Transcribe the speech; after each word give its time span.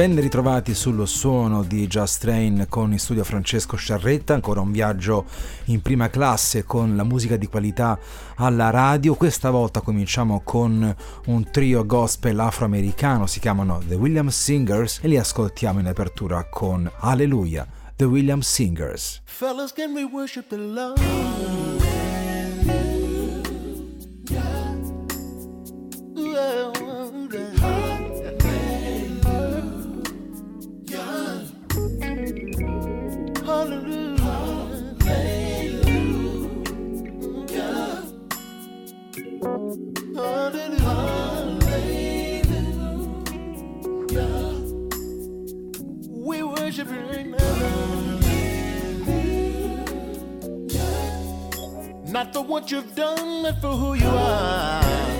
Ben 0.00 0.18
ritrovati 0.18 0.72
sullo 0.74 1.04
suono 1.04 1.62
di 1.62 1.86
Just 1.86 2.22
Train 2.22 2.64
con 2.70 2.90
in 2.90 2.98
studio 2.98 3.22
Francesco 3.22 3.76
Sciarretta, 3.76 4.32
ancora 4.32 4.62
un 4.62 4.72
viaggio 4.72 5.26
in 5.66 5.82
prima 5.82 6.08
classe 6.08 6.64
con 6.64 6.96
la 6.96 7.04
musica 7.04 7.36
di 7.36 7.46
qualità 7.46 7.98
alla 8.36 8.70
radio. 8.70 9.14
Questa 9.14 9.50
volta 9.50 9.82
cominciamo 9.82 10.40
con 10.42 10.96
un 11.26 11.50
trio 11.50 11.84
gospel 11.84 12.40
afroamericano, 12.40 13.26
si 13.26 13.40
chiamano 13.40 13.82
The 13.86 13.96
Williams 13.96 14.42
Singers 14.42 15.00
e 15.02 15.08
li 15.08 15.18
ascoltiamo 15.18 15.80
in 15.80 15.86
apertura 15.86 16.48
con 16.48 16.90
Alleluia, 17.00 17.66
The 17.94 18.04
Williams 18.04 18.50
Singers. 18.50 19.20
Fellas, 19.24 19.70
can 19.74 19.92
we 19.92 20.04
worship 20.04 20.48
the 20.48 20.56
Lord? 20.56 20.98
Not 52.10 52.34
for 52.34 52.42
what 52.42 52.70
you've 52.70 52.94
done, 52.96 53.44
but 53.44 53.60
for 53.60 53.68
who 53.68 53.94
you 53.94 54.08
are. 54.08 55.19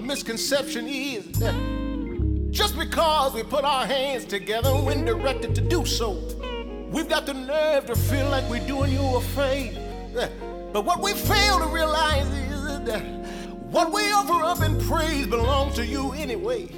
Misconception 0.00 0.88
is 0.88 1.26
that 1.38 1.54
just 2.50 2.76
because 2.78 3.34
we 3.34 3.42
put 3.42 3.64
our 3.64 3.86
hands 3.86 4.24
together 4.24 4.70
when 4.70 5.04
directed 5.04 5.54
to 5.54 5.60
do 5.60 5.84
so, 5.84 6.12
we've 6.90 7.08
got 7.08 7.26
the 7.26 7.34
nerve 7.34 7.86
to 7.86 7.94
feel 7.94 8.28
like 8.30 8.48
we're 8.48 8.66
doing 8.66 8.92
you 8.92 9.00
a 9.16 9.20
favor. 9.20 10.28
But 10.72 10.84
what 10.84 11.00
we 11.00 11.12
fail 11.12 11.58
to 11.58 11.66
realize 11.66 12.26
is 12.28 12.64
that 12.86 13.02
what 13.70 13.92
we 13.92 14.02
offer 14.10 14.42
up 14.42 14.62
in 14.62 14.80
praise 14.80 15.26
belongs 15.26 15.74
to 15.76 15.86
you 15.86 16.12
anyway. 16.12 16.68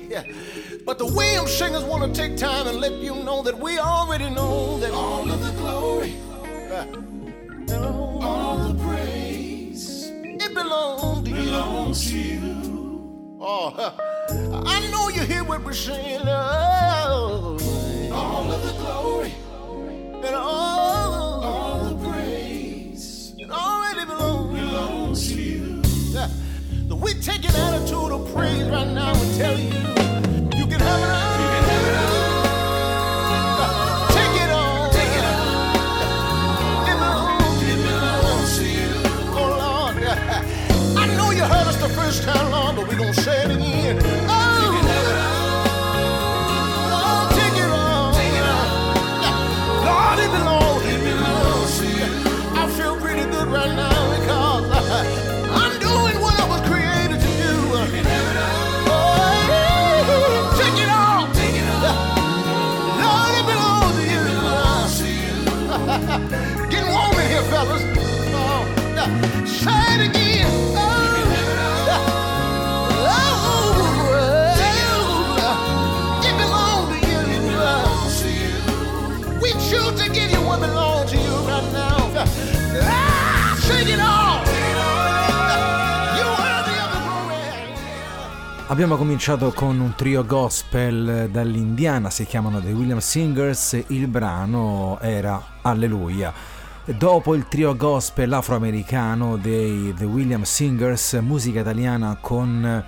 But 0.84 0.98
the 0.98 1.06
Williams 1.06 1.52
singers 1.52 1.84
want 1.84 2.14
to 2.14 2.20
take 2.20 2.36
time 2.36 2.66
and 2.66 2.80
let 2.80 2.92
you 2.94 3.14
know 3.14 3.42
that 3.42 3.58
we 3.58 3.78
already 3.78 4.28
know 4.30 4.78
that 4.78 4.90
all 4.92 5.30
of 5.30 5.40
the 5.40 5.52
glory, 5.60 6.14
uh, 6.72 6.86
it 10.72 11.24
belongs 11.24 11.24
to 11.24 11.30
you. 11.30 11.34
Belongs 11.34 12.10
to 12.10 12.18
you. 12.18 13.38
Oh, 13.40 13.94
I 14.66 14.88
know 14.90 15.08
you 15.08 15.22
hear 15.22 15.44
what 15.44 15.64
we're 15.64 15.72
saying. 15.72 16.22
Oh, 16.26 17.58
all 18.12 18.50
of 18.50 18.62
the 18.62 18.72
glory 18.80 19.32
and 20.24 20.34
all, 20.34 21.42
all 21.42 21.84
the 21.84 22.08
praise 22.08 23.34
it 23.38 23.50
already 23.50 24.04
belongs, 24.06 24.60
belongs 24.60 25.28
to 25.28 25.34
you. 25.34 25.82
Yeah. 26.12 26.28
So 26.88 26.94
we 26.96 27.14
take 27.14 27.44
an 27.48 27.56
attitude 27.56 28.12
of 28.12 28.32
praise 28.34 28.64
right 28.68 28.88
now 28.88 29.12
and 29.14 29.36
tell 29.36 29.58
you 29.58 29.78
you 30.58 30.66
can 30.66 30.80
have 30.80 31.00
it 31.00 31.10
all. 31.10 31.31
Abbiamo 88.72 88.96
cominciato 88.96 89.52
con 89.52 89.80
un 89.80 89.94
trio 89.94 90.24
gospel 90.24 91.28
dall'Indiana, 91.30 92.08
si 92.08 92.24
chiamano 92.24 92.58
The 92.58 92.72
Williams 92.72 93.06
Singers, 93.06 93.84
il 93.88 94.08
brano 94.08 94.98
era 95.02 95.58
Alleluia. 95.60 96.32
Dopo 96.84 97.36
il 97.36 97.46
trio 97.46 97.76
gospel 97.76 98.32
afroamericano 98.32 99.36
dei 99.36 99.94
The 99.94 100.04
William 100.04 100.42
Singers, 100.42 101.12
musica 101.22 101.60
italiana 101.60 102.18
con 102.20 102.84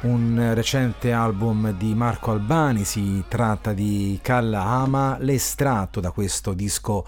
un 0.00 0.50
recente 0.54 1.12
album 1.12 1.70
di 1.70 1.94
Marco 1.94 2.32
Albani, 2.32 2.82
si 2.82 3.22
tratta 3.28 3.72
di 3.72 4.18
Calla 4.20 4.64
Ama, 4.64 5.18
l'estratto 5.20 6.00
da 6.00 6.10
questo 6.10 6.52
disco 6.52 7.06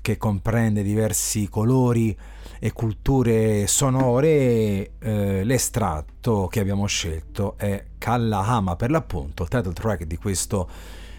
che 0.00 0.16
comprende 0.18 0.84
diversi 0.84 1.48
colori 1.48 2.16
e 2.60 2.72
culture 2.72 3.66
sonore, 3.66 4.92
eh, 5.00 5.42
l'estratto 5.42 6.46
che 6.46 6.60
abbiamo 6.60 6.86
scelto 6.86 7.54
è 7.56 7.86
Kallahama 7.98 8.76
per 8.76 8.92
l'appunto, 8.92 9.48
title 9.48 9.72
track 9.72 10.04
di 10.04 10.16
questo 10.16 10.68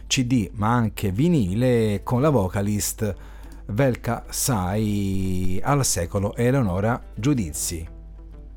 CD 0.07 0.49
ma 0.53 0.71
anche 0.71 1.11
vinile 1.11 1.99
con 2.01 2.21
la 2.21 2.29
vocalist 2.29 3.31
Velka 3.65 4.25
Sai 4.29 5.59
al 5.63 5.85
secolo 5.85 6.35
Eleonora 6.35 7.01
Giudizi. 7.15 7.87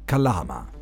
Kallahama. 0.05 0.75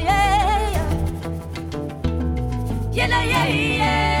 ya 0.00 0.13
yeah, 2.94 3.24
yeah, 3.24 3.46
yeah. 3.48 4.13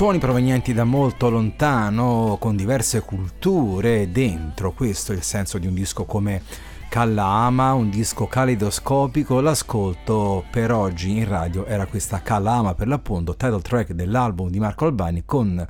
Suoni 0.00 0.16
provenienti 0.16 0.72
da 0.72 0.84
molto 0.84 1.28
lontano, 1.28 2.38
con 2.40 2.56
diverse 2.56 3.02
culture 3.02 4.10
dentro, 4.10 4.72
questo 4.72 5.12
è 5.12 5.14
il 5.14 5.22
senso 5.22 5.58
di 5.58 5.66
un 5.66 5.74
disco 5.74 6.06
come 6.06 6.40
Kalla 6.88 7.26
Ama, 7.26 7.74
un 7.74 7.90
disco 7.90 8.26
caleidoscopico, 8.26 9.42
l'ascolto 9.42 10.42
per 10.50 10.72
oggi 10.72 11.18
in 11.18 11.28
radio 11.28 11.66
era 11.66 11.84
questa 11.84 12.22
Kalla 12.22 12.52
Ama 12.52 12.74
per 12.74 12.88
l'appunto, 12.88 13.36
title 13.36 13.60
track 13.60 13.92
dell'album 13.92 14.48
di 14.48 14.58
Marco 14.58 14.86
Albani 14.86 15.24
con 15.26 15.68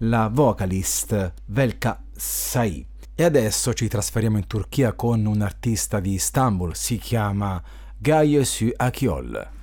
la 0.00 0.28
vocalist 0.28 1.32
Velka 1.46 2.02
Sai. 2.14 2.84
E 3.14 3.24
adesso 3.24 3.72
ci 3.72 3.88
trasferiamo 3.88 4.36
in 4.36 4.46
Turchia 4.46 4.92
con 4.92 5.24
un 5.24 5.40
artista 5.40 6.00
di 6.00 6.12
Istanbul, 6.12 6.76
si 6.76 6.98
chiama 6.98 7.62
Gaye 7.96 8.44
Su 8.44 8.70
Akiol. 8.76 9.58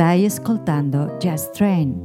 Stai 0.00 0.24
ascoltando 0.24 1.18
Jazz 1.18 1.50
Train. 1.52 2.04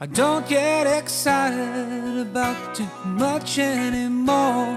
I 0.00 0.06
don't 0.06 0.44
get 0.48 0.88
excited 0.88 2.26
about 2.26 2.74
too 2.74 2.84
much 3.04 3.60
anymore. 3.60 4.76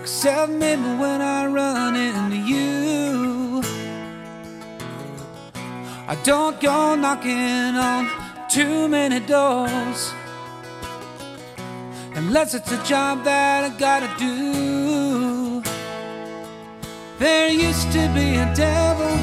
Except 0.00 0.48
when 0.48 0.89
I 6.10 6.16
don't 6.24 6.60
go 6.60 6.96
knocking 6.96 7.76
on 7.76 8.10
too 8.48 8.88
many 8.88 9.20
doors. 9.20 10.12
Unless 12.16 12.54
it's 12.54 12.72
a 12.72 12.82
job 12.82 13.22
that 13.22 13.62
I 13.62 13.78
gotta 13.78 14.10
do. 14.18 15.62
There 17.20 17.48
used 17.50 17.92
to 17.92 18.10
be 18.12 18.28
a 18.44 18.52
devil 18.56 19.16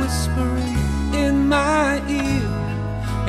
whispering 0.00 1.14
in 1.14 1.46
my 1.46 2.02
ear. 2.08 2.48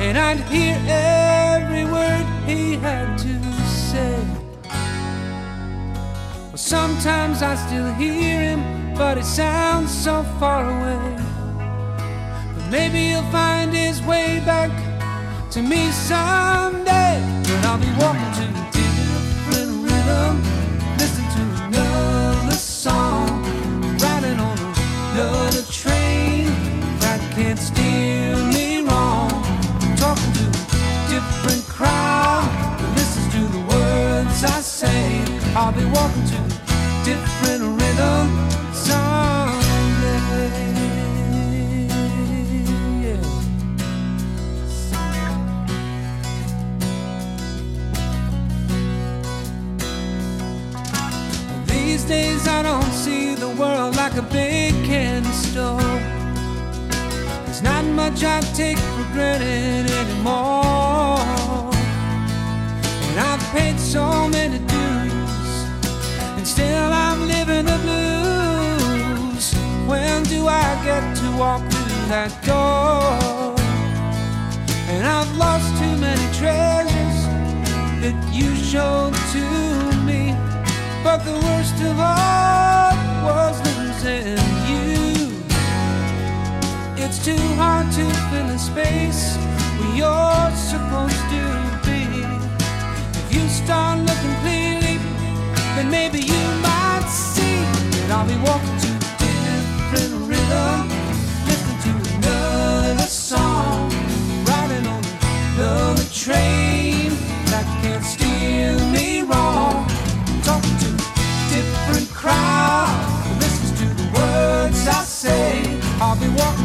And 0.00 0.18
I'd 0.18 0.40
hear 0.50 0.76
every 0.88 1.84
word 1.84 2.26
he 2.44 2.74
had 2.74 3.16
to 3.18 3.34
say. 3.68 4.18
Well, 6.48 6.56
sometimes 6.56 7.40
I 7.40 7.54
still 7.54 7.94
hear 7.94 8.40
him, 8.40 8.94
but 8.96 9.16
it 9.16 9.24
sounds 9.24 9.96
so 9.96 10.24
far 10.40 10.64
away. 10.64 11.29
Maybe 12.70 13.08
he'll 13.08 13.30
find 13.32 13.72
his 13.72 14.00
way 14.02 14.40
back 14.46 14.70
to 15.50 15.60
me 15.60 15.90
someday. 15.90 17.18
But 17.42 17.66
I'll 17.66 17.78
be 17.78 17.90
walking 17.98 18.32
to 18.38 18.46
a 18.46 18.70
different 18.70 19.72
rhythm, 19.86 20.34
listen 20.96 21.24
to 21.36 21.42
another 21.64 22.52
song, 22.52 23.42
riding 23.98 24.38
on 24.38 24.56
another 25.12 25.62
train 25.62 26.46
that 27.00 27.20
can't 27.34 27.58
steer 27.58 28.36
me 28.54 28.86
wrong 28.86 29.30
talking 29.96 30.32
to 30.32 30.44
a 30.46 31.10
different 31.10 31.64
crowd 31.68 32.46
that 32.78 32.90
listens 32.96 33.28
to 33.34 33.40
the 33.56 33.62
words 33.74 34.44
I 34.44 34.60
say. 34.60 35.24
I'll 35.56 35.72
be 35.72 35.84
walking 35.86 36.24
to 36.32 36.38
a 36.38 37.04
different 37.04 37.59
days 52.10 52.48
I 52.48 52.62
don't 52.64 52.92
see 52.92 53.36
the 53.36 53.50
world 53.50 53.94
like 53.94 54.16
a 54.16 54.22
big 54.22 54.74
candy 54.84 55.30
store. 55.30 55.94
There's 57.44 57.62
not 57.62 57.84
much 57.84 58.24
I 58.24 58.40
take 58.60 58.78
for 58.94 59.06
granted 59.14 59.88
anymore. 60.02 61.70
And 63.06 63.16
I've 63.30 63.44
paid 63.54 63.78
so 63.78 64.28
many 64.28 64.58
dues, 64.58 65.52
and 66.36 66.44
still 66.44 66.90
I'm 67.06 67.20
living 67.28 67.66
the 67.72 67.78
blues. 67.86 69.54
When 69.86 70.24
do 70.24 70.48
I 70.48 70.68
get 70.88 71.04
to 71.20 71.28
walk 71.38 71.62
through 71.70 72.02
that 72.14 72.32
door? 72.50 73.54
And 74.92 75.06
I've 75.06 75.32
lost 75.36 75.68
too 75.80 75.96
many 76.06 76.26
treasures 76.40 77.18
that 78.02 78.16
you 78.32 78.48
showed 78.56 79.14
to 79.34 79.44
me. 79.84 79.89
But 81.12 81.24
the 81.24 81.32
worst 81.32 81.74
of 81.82 81.98
all 81.98 82.94
was 83.26 83.56
losing 83.66 84.38
you. 84.70 85.34
It's 87.02 87.18
too 87.24 87.42
hard 87.58 87.90
to 87.98 88.04
fill 88.30 88.46
a 88.46 88.56
space 88.56 89.36
where 89.78 89.94
you're 89.98 90.50
supposed 90.54 91.24
to 91.34 91.42
be. 91.82 92.02
If 93.18 93.34
you 93.34 93.48
start 93.48 93.98
looking 93.98 94.36
clearly, 94.42 94.98
then 95.74 95.90
maybe 95.90 96.20
you 96.20 96.42
might 96.62 97.08
see 97.08 97.58
that 97.90 98.10
I'll 98.12 98.28
be 98.28 98.38
walking 98.46 98.78
to 98.84 98.90
a 98.94 99.02
different 99.24 100.14
rhythm, 100.30 100.88
listening 101.48 101.80
to 101.86 101.92
another 102.18 103.02
song, 103.02 103.90
riding 104.46 104.86
on 104.86 105.02
another 105.58 106.04
train 106.14 107.10
that 107.50 107.66
can't 107.82 108.04
steer 108.04 108.78
me 108.92 109.22
wrong. 109.22 109.79
Say. 115.20 115.78
I'll 116.00 116.16
be 116.16 116.28
walking 116.28 116.59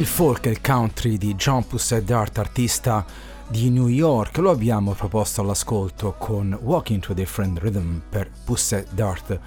Il 0.00 0.06
folk 0.06 0.46
e 0.46 0.50
il 0.50 0.62
country 0.62 1.18
di 1.18 1.34
John 1.34 1.66
Pusset 1.66 2.02
Dart, 2.02 2.38
artista 2.38 3.04
di 3.46 3.68
New 3.68 3.88
York, 3.88 4.38
lo 4.38 4.50
abbiamo 4.50 4.92
proposto 4.92 5.42
all'ascolto 5.42 6.14
con 6.16 6.58
Walking 6.58 7.02
to 7.02 7.12
a 7.12 7.14
Different 7.14 7.58
Rhythm 7.58 8.00
per 8.08 8.30
Pusset 8.42 8.94
Dart. 8.94 9.38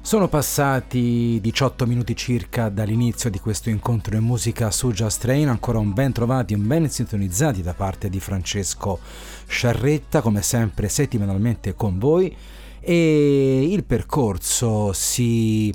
Sono 0.00 0.28
passati 0.28 1.40
18 1.42 1.86
minuti 1.86 2.14
circa 2.14 2.68
dall'inizio 2.68 3.30
di 3.30 3.40
questo 3.40 3.68
incontro 3.68 4.14
in 4.14 4.22
musica 4.22 4.70
su 4.70 4.92
Just 4.92 5.22
Train, 5.22 5.48
ancora 5.48 5.80
un 5.80 5.92
ben 5.92 6.12
trovati, 6.12 6.54
un 6.54 6.64
ben 6.64 6.88
sintonizzati 6.88 7.60
da 7.60 7.74
parte 7.74 8.08
di 8.08 8.20
Francesco 8.20 9.00
Sciarretta, 9.48 10.20
come 10.20 10.40
sempre 10.40 10.88
settimanalmente 10.88 11.74
con 11.74 11.98
voi 11.98 12.32
e 12.78 13.66
il 13.68 13.82
percorso 13.82 14.92
si 14.92 15.74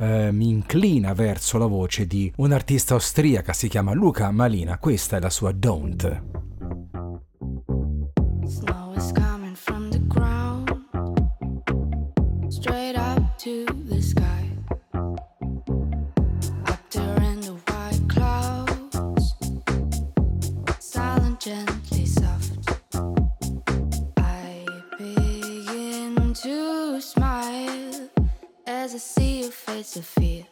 eh, 0.00 0.32
mi 0.32 0.48
inclina 0.48 1.12
verso 1.12 1.58
la 1.58 1.66
voce 1.66 2.06
di 2.06 2.32
un'artista 2.36 2.94
austriaca, 2.94 3.52
si 3.52 3.68
chiama 3.68 3.92
Luca 3.92 4.30
Malina, 4.30 4.78
questa 4.78 5.18
è 5.18 5.20
la 5.20 5.30
sua 5.30 5.52
Don't. 5.52 6.22
I 28.92 28.96
see 28.96 29.42
your 29.42 29.52
face 29.52 29.94
of 29.94 30.04
fear. 30.04 30.44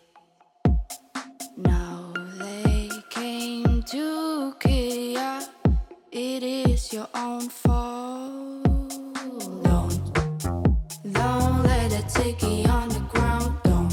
Now 1.57 2.13
they 2.39 2.89
came 3.11 3.83
to 3.83 4.55
kill 4.61 5.13
ya. 5.19 5.41
It 6.13 6.45
is 6.45 6.93
your 6.93 7.09
own 7.17 7.49
fault. 7.49 8.63
Don't, 9.65 10.15
don't 11.11 11.63
let 11.65 11.93
it 11.93 12.09
take 12.11 12.41
you 12.43 12.63
on 12.71 12.89
the 12.91 13.05
ground. 13.11 13.57
Don't, 13.65 13.93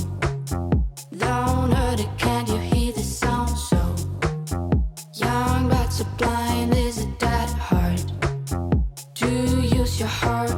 don't 1.17 1.71
hurt 1.71 2.01
it. 2.01 2.09
Can't 2.19 2.47
you 2.47 2.59
hear 2.59 2.93
the 2.93 3.01
sound? 3.01 3.49
So 3.49 3.95
young 5.15 5.69
but 5.69 5.89
so 5.89 6.05
blind. 6.19 6.75
Is 6.75 6.99
it 6.99 7.17
that 7.19 7.49
hard 7.49 7.99
to 9.15 9.27
use 9.75 9.99
your 9.99 10.07
heart 10.09 10.55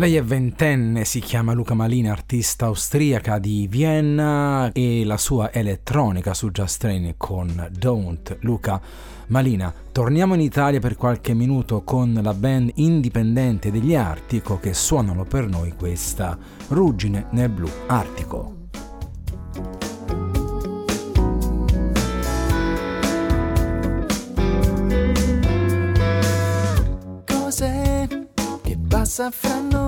Lei 0.00 0.16
è 0.16 0.24
ventenne, 0.24 1.04
si 1.04 1.20
chiama 1.20 1.52
Luca 1.52 1.74
Malina, 1.74 2.12
artista 2.12 2.64
austriaca 2.64 3.38
di 3.38 3.66
Vienna 3.68 4.72
e 4.72 5.04
la 5.04 5.18
sua 5.18 5.52
elettronica 5.52 6.32
su 6.32 6.50
Just 6.50 6.80
Train 6.80 7.16
con 7.18 7.68
Don't. 7.70 8.38
Luca 8.40 8.80
Malina, 9.26 9.70
torniamo 9.92 10.32
in 10.32 10.40
Italia 10.40 10.80
per 10.80 10.96
qualche 10.96 11.34
minuto 11.34 11.82
con 11.82 12.18
la 12.22 12.32
band 12.32 12.70
indipendente 12.76 13.70
degli 13.70 13.94
Artico 13.94 14.58
che 14.58 14.72
suonano 14.72 15.24
per 15.24 15.46
noi 15.46 15.74
questa 15.76 16.38
Ruggine 16.68 17.26
nel 17.32 17.50
blu 17.50 17.68
artico. 17.88 18.54
Cos'è 27.26 28.08
che 28.62 28.78
passa 28.88 29.30
fra 29.30 29.60
noi 29.60 29.79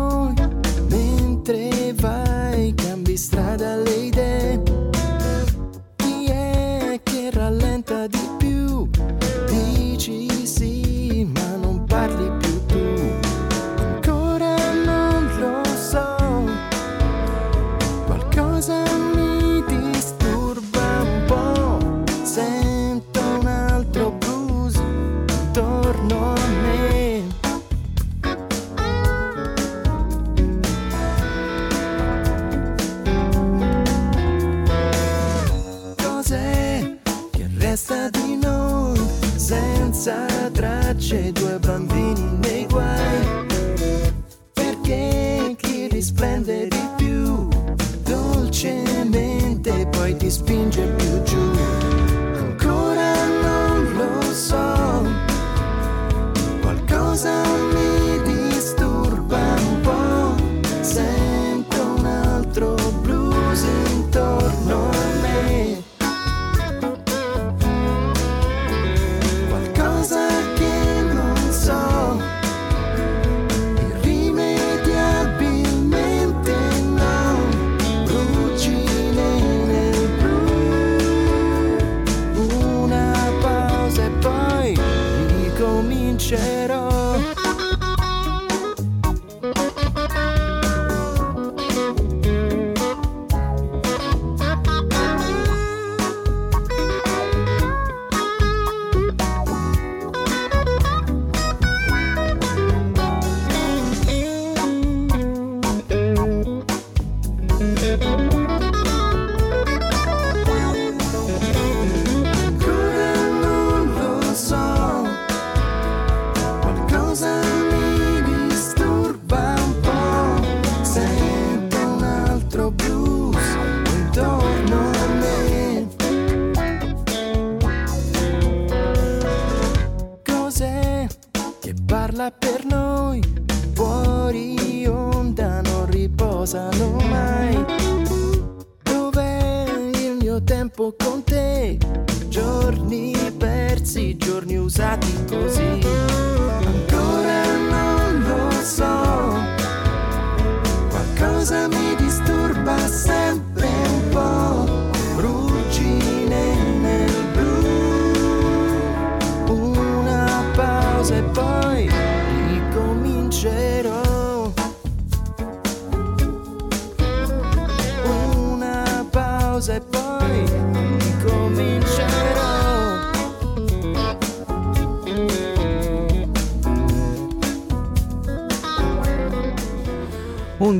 sincero. 86.18 87.81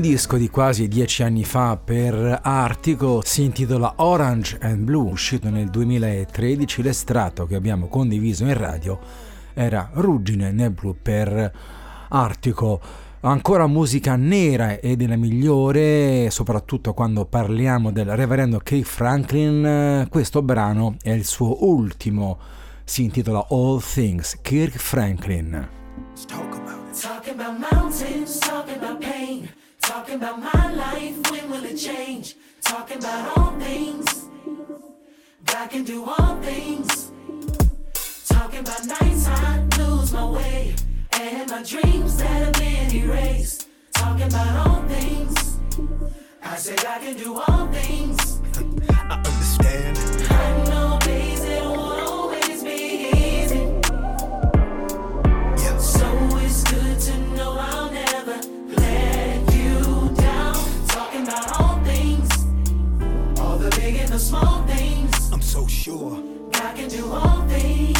Disco 0.03 0.35
di 0.35 0.49
quasi 0.49 0.89
dieci 0.89 1.23
anni 1.23 1.45
fa 1.45 1.77
per 1.77 2.41
Artico 2.43 3.21
si 3.23 3.43
intitola 3.43 3.93
Orange 3.95 4.57
and 4.61 4.83
Blue, 4.83 5.09
uscito 5.09 5.49
nel 5.49 5.69
2013. 5.69 6.81
L'estratto 6.81 7.45
che 7.45 7.55
abbiamo 7.55 7.87
condiviso 7.87 8.43
in 8.43 8.53
radio 8.57 8.99
era 9.53 9.91
Ruggine 9.93 10.51
nel 10.51 10.71
blu 10.71 10.97
per 11.01 11.49
Artico. 12.09 12.81
Ancora 13.21 13.65
musica 13.65 14.17
nera 14.17 14.77
e 14.81 14.97
della 14.97 15.15
migliore, 15.15 16.29
soprattutto 16.29 16.93
quando 16.93 17.23
parliamo 17.23 17.89
del 17.89 18.13
reverendo 18.13 18.59
Keith 18.59 18.85
Franklin. 18.85 20.05
Questo 20.09 20.41
brano 20.41 20.97
è 21.01 21.11
il 21.11 21.23
suo 21.23 21.63
ultimo, 21.65 22.37
si 22.83 23.03
intitola 23.03 23.47
All 23.51 23.81
Things, 23.81 24.37
Kirk 24.41 24.75
Franklin. 24.75 25.65
Talking 27.01 27.39
about 27.39 27.57
mountains, 27.71 28.37
talking 28.39 28.75
about 28.75 28.99
pain, 28.99 29.49
talking 29.83 30.15
about 30.15 30.39
my 30.39 30.73
life, 30.73 31.31
when 31.31 31.49
will 31.49 31.63
it 31.65 31.75
change? 31.75 32.35
Talking 32.61 32.97
about 32.97 33.37
all 33.37 33.51
things, 33.59 34.29
God 35.45 35.69
can 35.69 35.83
do 35.83 36.05
all 36.05 36.37
things. 36.41 37.11
Talking 38.27 38.59
about 38.59 38.85
nights 38.85 39.27
I 39.27 39.63
lose 39.77 40.13
my 40.13 40.25
way, 40.25 40.75
and 41.13 41.49
my 41.49 41.63
dreams 41.63 42.17
that 42.17 42.27
have 42.27 42.53
been 42.53 42.95
erased. 42.95 43.67
Talking 43.93 44.27
about 44.27 44.67
all 44.67 44.81
things, 44.83 45.59
I 46.41 46.55
said 46.55 46.85
I 46.85 46.99
can 46.99 47.17
do 47.17 47.35
all 47.35 47.67
things. 47.67 48.41
I 48.89 49.21
understand. 49.25 49.97
I 50.31 50.62
the 64.13 64.19
big 64.19 64.19
and 64.19 64.19
the 64.19 64.19
small 64.19 64.63
things. 64.67 65.31
I'm 65.31 65.41
so 65.41 65.67
sure. 65.67 66.21
God 66.51 66.75
can 66.75 66.89
do 66.89 67.11
all 67.11 67.47
things. 67.47 67.97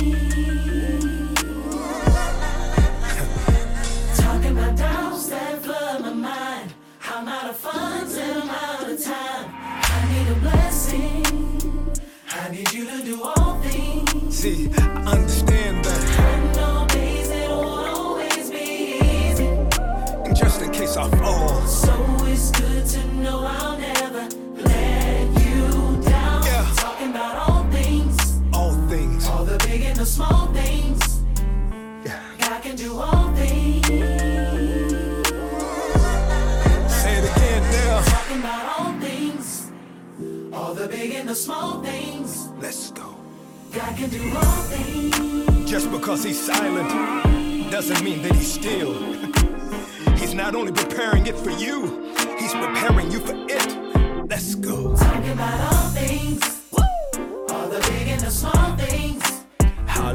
Talking 4.18 4.52
about 4.58 4.78
doubts 4.78 5.30
that 5.30 5.64
flood 5.64 6.02
my 6.02 6.14
mind. 6.14 6.74
I'm 7.06 7.28
out 7.28 7.50
of 7.50 7.56
funds 7.56 8.16
and 8.18 8.44
I'm 8.44 8.50
out 8.50 8.90
of 8.90 9.04
time. 9.04 9.46
I 9.54 10.08
need 10.14 10.28
a 10.30 10.40
blessing. 10.40 11.92
I 12.30 12.50
need 12.50 12.72
you 12.74 12.86
to 12.86 13.04
do 13.04 13.24
all 13.24 13.60
things. 13.62 14.38
See, 14.38 14.70
I 14.78 15.18
understand 15.18 15.83
small 30.14 30.46
things. 30.54 31.24
God 32.38 32.62
can 32.62 32.76
do 32.76 33.00
all 33.00 33.34
things. 33.34 33.88
Say 37.02 37.14
it 37.20 37.26
again 37.32 37.64
now. 37.72 38.02
Talking 38.06 38.40
about 38.40 38.66
all 38.78 38.94
things, 39.00 39.72
all 40.54 40.76
the 40.76 40.88
big 40.88 41.16
and 41.16 41.28
the 41.28 41.34
small 41.34 41.82
things. 41.82 42.50
Let's 42.62 42.92
go. 42.92 43.16
God 43.72 43.98
can 43.98 44.12
do 44.12 44.22
all 44.36 44.62
things. 44.74 45.68
Just 45.68 45.90
because 45.90 46.24
he's 46.24 46.40
silent 46.40 46.92
doesn't 47.72 48.04
mean 48.04 48.22
that 48.22 48.36
he's 48.36 48.54
still. 48.54 48.94
He's 50.16 50.34
not 50.36 50.56
only 50.56 50.72
preparing 50.72 51.26
it 51.28 51.36
for 51.36 51.50
you, 51.50 52.06
he's 52.40 52.54
preparing 52.54 53.12
you 53.12 53.20
for 53.20 53.36
it. 53.50 54.30
Let's 54.30 54.56
go. 54.56 54.96
Talking 54.96 55.32
about 55.32 55.74
all 55.74 55.90
things, 55.90 56.62
all 57.52 57.68
the 57.68 57.80
big 57.90 58.08
and 58.08 58.22
the 58.22 58.32
small 58.32 58.78
things. 58.78 58.83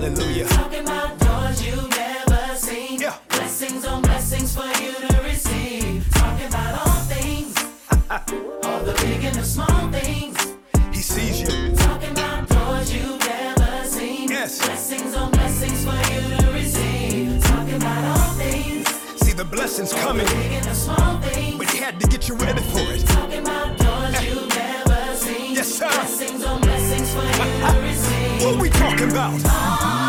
Hallelujah. 0.01 0.47
Talking 0.47 0.83
about 0.85 1.19
doors 1.19 1.67
you've 1.67 1.91
never 1.91 2.55
seen. 2.55 3.01
Yeah. 3.01 3.17
Blessings 3.31 3.85
on 3.85 4.01
blessings 4.03 4.55
for 4.55 4.63
you 4.81 4.93
to 5.09 5.23
receive. 5.25 6.09
Talking 6.13 6.47
about 6.47 6.87
all 6.87 7.01
things, 7.11 7.53
all 8.65 8.79
the 8.85 8.93
big 9.03 9.25
and 9.25 9.35
the 9.35 9.43
small 9.43 9.91
things. 9.91 10.55
He 10.93 11.03
sees 11.03 11.41
you. 11.41 11.75
Talking 11.75 12.13
about 12.13 12.49
doors 12.49 12.95
you've 12.95 13.19
never 13.27 13.85
seen. 13.89 14.29
Yes. 14.29 14.65
Blessings 14.65 15.17
on 15.17 15.33
blessings 15.33 15.85
for 15.85 15.99
you 16.15 16.37
to 16.43 16.53
receive. 16.53 17.43
Talking 17.43 17.75
about 17.75 18.05
all 18.21 18.33
things, 18.35 18.87
See 19.21 19.33
the 19.33 19.45
blessings 19.45 19.93
coming, 19.95 20.27
The 20.27 20.33
big 20.33 20.53
and 20.53 20.65
the 20.65 20.75
small 20.75 21.19
things. 21.23 21.59
but 21.59 21.71
he 21.71 21.79
had 21.79 21.99
to 21.99 22.07
get 22.07 22.29
you 22.29 22.37
ready 22.37 22.63
for 22.63 22.87
it. 22.95 23.05
Talking 23.05 23.41
about 23.41 23.77
doors 23.77 24.25
you've 24.25 24.49
never 24.55 25.17
seen. 25.17 25.57
Yes, 25.57 25.75
sir. 25.75 25.89
Blessings 25.89 26.45
on 26.45 26.61
blessings 26.61 27.13
for 27.13 27.25
you 27.25 27.67
to 27.67 27.81
receive. 27.89 28.18
What 28.41 28.61
we 28.61 28.71
talking 28.71 29.11
about? 29.11 30.08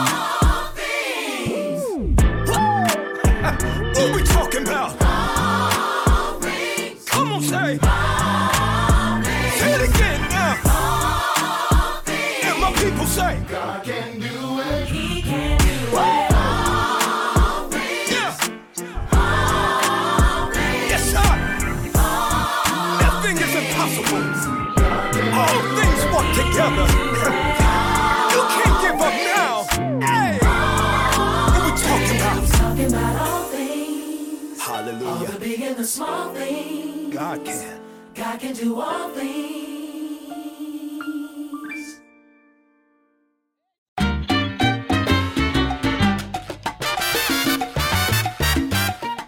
Can 38.40 38.54
do 38.54 38.80
all 38.80 39.10
things. 39.10 40.00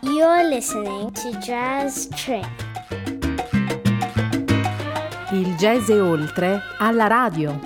You're 0.02 0.50
listening 0.50 1.12
to 1.12 1.38
Jazz 1.42 2.08
Train. 2.16 2.48
Il 5.34 5.56
jazz 5.58 5.90
e 5.90 6.00
oltre 6.00 6.62
alla 6.80 7.08
radio. 7.08 7.60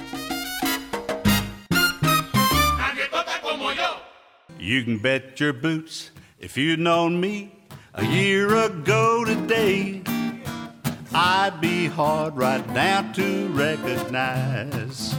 You 4.57 4.83
can 4.83 4.97
bet 4.97 5.39
your 5.39 5.53
boots 5.53 6.09
if 6.39 6.57
you'd 6.57 6.79
known 6.79 7.19
me 7.19 7.51
a 7.93 8.03
year 8.03 8.55
ago 8.55 9.23
today, 9.23 10.01
I'd 11.17 11.61
be 11.61 11.87
hard 11.87 12.35
right 12.35 12.69
now 12.71 13.09
to 13.13 13.47
recognize. 13.47 15.15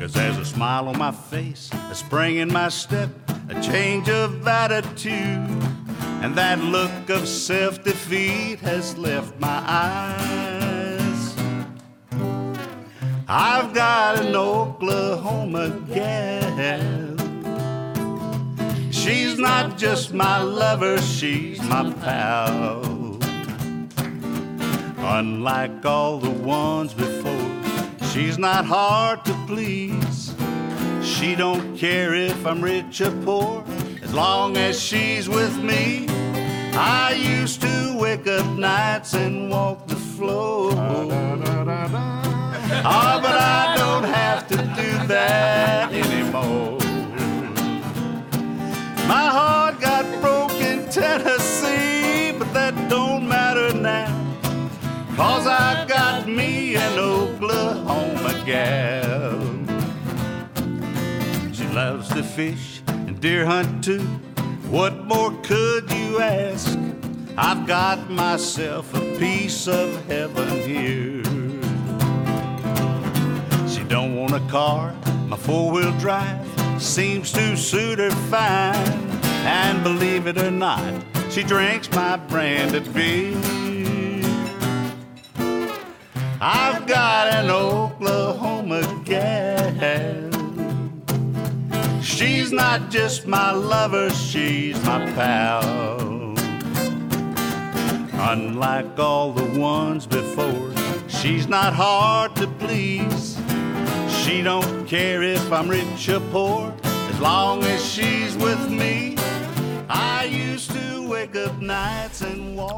Cause 0.00 0.14
there's 0.14 0.38
a 0.38 0.46
smile 0.46 0.88
on 0.88 0.96
my 0.96 1.12
face, 1.12 1.70
a 1.90 1.94
spring 1.94 2.36
in 2.36 2.50
my 2.50 2.70
step, 2.70 3.10
a 3.50 3.60
change 3.60 4.08
of 4.08 4.48
attitude, 4.48 5.46
and 6.22 6.34
that 6.36 6.58
look 6.58 7.10
of 7.10 7.28
self 7.28 7.84
defeat 7.84 8.60
has 8.60 8.96
left 8.96 9.38
my 9.38 9.62
eyes. 9.66 11.36
I've 13.28 13.74
got 13.74 14.20
an 14.20 14.34
Oklahoma 14.34 15.68
gal. 15.92 17.16
She's 18.90 19.38
not 19.38 19.76
just 19.76 20.14
my 20.14 20.40
lover, 20.40 20.98
she's 21.02 21.60
my 21.64 21.92
pal. 22.00 22.93
Unlike 25.06 25.84
all 25.84 26.18
the 26.18 26.30
ones 26.30 26.94
before, 26.94 27.50
she's 28.10 28.38
not 28.38 28.64
hard 28.64 29.24
to 29.26 29.34
please. 29.46 30.34
She 31.02 31.34
don't 31.34 31.76
care 31.76 32.14
if 32.14 32.46
I'm 32.46 32.62
rich 32.62 33.00
or 33.00 33.10
poor, 33.22 33.64
as 34.02 34.12
long 34.14 34.56
as 34.56 34.80
she's 34.80 35.28
with 35.28 35.56
me. 35.58 36.06
I 36.76 37.12
used 37.12 37.60
to 37.60 37.96
wake 37.98 38.26
up 38.26 38.46
nights 38.58 39.14
and 39.14 39.50
walk 39.50 39.86
the 39.86 39.96
floor. 39.96 40.72
Ah, 42.86 43.20
but 43.22 43.36
I 43.36 43.76
don't 43.76 44.04
have 44.04 44.48
to 44.48 44.56
do 44.56 45.06
that 45.06 45.92
anymore. 45.92 46.78
My 49.06 49.28
heart 49.28 49.80
got 49.80 50.04
broke 50.20 50.52
in 50.60 50.88
Tennessee, 50.90 51.63
Cause 55.16 55.46
I 55.46 55.86
got 55.86 56.26
me 56.26 56.74
an 56.74 56.98
Oklahoma 56.98 58.42
gal. 58.44 59.38
She 61.52 61.68
loves 61.68 62.08
to 62.08 62.24
fish 62.24 62.82
and 62.88 63.20
deer 63.20 63.46
hunt 63.46 63.84
too. 63.84 64.00
What 64.70 65.04
more 65.04 65.30
could 65.42 65.88
you 65.92 66.18
ask? 66.18 66.76
I've 67.36 67.64
got 67.64 68.10
myself 68.10 68.92
a 68.92 69.00
piece 69.16 69.68
of 69.68 70.04
heaven 70.06 70.48
here. 70.48 71.22
She 73.68 73.84
don't 73.84 74.16
want 74.16 74.34
a 74.34 74.40
car, 74.50 74.94
my 75.28 75.36
four-wheel 75.36 75.96
drive 76.00 76.44
seems 76.82 77.30
to 77.32 77.56
suit 77.56 78.00
her 78.00 78.10
fine. 78.10 78.74
And 79.46 79.84
believe 79.84 80.26
it 80.26 80.38
or 80.38 80.50
not, 80.50 81.04
she 81.30 81.44
drinks 81.44 81.88
my 81.92 82.16
branded 82.16 82.92
beer. 82.92 83.63
Not 92.54 92.90
just 92.90 93.26
my 93.26 93.52
lover, 93.52 94.10
she's 94.10 94.82
my 94.84 95.04
pal. 95.12 96.34
Unlike 98.32 98.98
all 98.98 99.32
the 99.32 99.58
ones 99.58 100.06
before, 100.06 100.72
she's 101.08 101.46
not 101.48 101.74
hard 101.74 102.34
to 102.36 102.46
please. 102.46 103.38
She 104.08 104.42
don't 104.42 104.86
care 104.86 105.22
if 105.22 105.52
I'm 105.52 105.68
rich 105.68 106.08
or 106.08 106.20
poor, 106.32 106.74
as 106.84 107.20
long 107.20 107.62
as 107.64 107.84
she's 107.84 108.36
with 108.36 108.70
me. 108.70 109.16
I 109.88 110.24
used 110.24 110.70
to. 110.70 110.84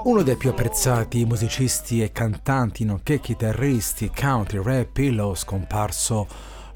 Uno 0.05 0.23
dei 0.23 0.37
più 0.37 0.51
apprezzati 0.51 1.25
musicisti 1.25 2.03
e 2.03 2.13
cantanti, 2.13 2.85
nonché 2.85 3.21
chitarristi 3.21 4.11
country 4.15 4.63
rap 4.63 4.87
Pillow, 4.93 5.35
scomparso 5.35 6.27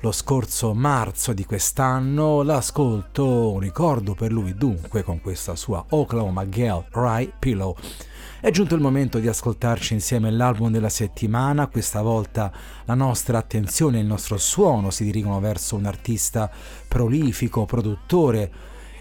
lo 0.02 0.12
scorso 0.12 0.72
marzo 0.72 1.34
di 1.34 1.44
quest'anno, 1.44 2.42
l'ascolto, 2.42 3.52
un 3.52 3.60
ricordo 3.60 4.14
per 4.14 4.32
lui 4.32 4.54
dunque 4.54 5.02
con 5.02 5.20
questa 5.20 5.54
sua 5.56 5.84
Oklahoma 5.90 6.48
Girl 6.48 6.86
Rye 6.90 7.30
Pillow. 7.38 7.76
È 8.40 8.50
giunto 8.50 8.74
il 8.74 8.80
momento 8.80 9.18
di 9.18 9.28
ascoltarci 9.28 9.92
insieme 9.92 10.30
l'album 10.30 10.70
della 10.70 10.88
settimana, 10.88 11.66
questa 11.66 12.00
volta 12.00 12.50
la 12.86 12.94
nostra 12.94 13.36
attenzione 13.36 13.98
e 13.98 14.00
il 14.00 14.06
nostro 14.06 14.38
suono 14.38 14.90
si 14.90 15.04
dirigono 15.04 15.38
verso 15.38 15.76
un 15.76 15.84
artista 15.84 16.50
prolifico, 16.88 17.66
produttore 17.66 18.50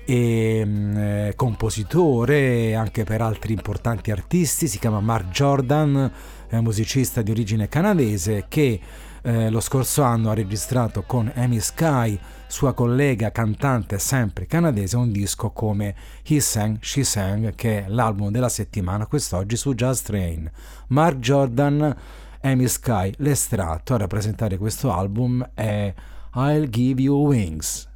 e 0.04 0.66
eh, 0.66 1.34
compositore 1.38 2.76
anche 2.76 3.06
per 3.06 3.22
altri 3.22 3.54
importanti 3.54 4.12
artisti, 4.12 4.68
si 4.68 4.80
chiama 4.80 5.00
Mark 5.00 5.30
Jordan, 5.30 6.12
è 6.50 6.60
musicista 6.60 7.22
di 7.22 7.32
origine 7.32 7.70
canadese 7.70 8.46
che 8.50 9.08
eh, 9.22 9.50
lo 9.50 9.60
scorso 9.60 10.04
anno 10.04 10.30
ha 10.30 10.34
registrato 10.34 11.04
con 11.04 11.32
Amy 11.36 11.60
Sky, 11.60 12.20
sua 12.48 12.74
collega 12.74 13.32
cantante 13.32 14.00
sempre 14.00 14.46
canadese, 14.46 14.98
un 14.98 15.12
disco 15.12 15.52
come 15.52 15.96
He 16.26 16.40
Sang, 16.40 16.80
She 16.82 17.04
Sang, 17.04 17.54
che 17.56 17.86
è 17.86 17.90
l'album 17.90 18.32
della 18.32 18.50
settimana 18.50 19.06
quest'oggi 19.06 19.56
su 19.56 19.74
Jazz 19.74 20.02
Train. 20.02 20.50
Mark 20.88 21.18
Jordan, 21.18 21.96
Amy 22.42 22.68
Sky, 22.68 23.14
l'estratto 23.18 23.94
a 23.94 23.98
rappresentare 23.98 24.58
questo 24.58 24.92
album 24.92 25.48
è 25.54 25.94
I'll 26.36 26.70
Give 26.70 27.02
You 27.02 27.28
Wings. 27.28 27.88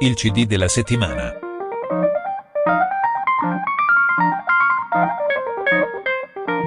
Il 0.00 0.14
CD 0.14 0.46
della 0.46 0.68
settimana. 0.68 1.32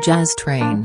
Jazz 0.02 0.34
Train. 0.36 0.84